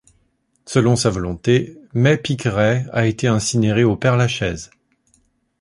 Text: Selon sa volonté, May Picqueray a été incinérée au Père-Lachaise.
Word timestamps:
Selon 0.65 0.95
sa 0.95 1.11
volonté, 1.11 1.77
May 1.93 2.17
Picqueray 2.17 2.87
a 2.91 3.05
été 3.05 3.27
incinérée 3.27 3.83
au 3.83 3.95
Père-Lachaise. 3.95 4.71